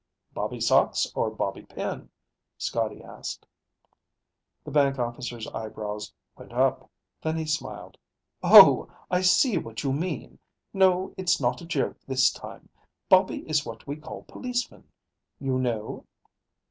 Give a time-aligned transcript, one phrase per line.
[0.33, 2.09] "Bobby sox or bobby pin?"
[2.57, 3.45] Scotty asked.
[4.65, 6.89] The bank officer's eyebrows went up,
[7.21, 7.99] then he smiled.
[8.41, 10.39] "Oh, I see what you mean.
[10.73, 12.67] No, it's not a joke this time.
[13.09, 14.85] Bobby is what we call policemen.
[15.39, 16.07] You know?"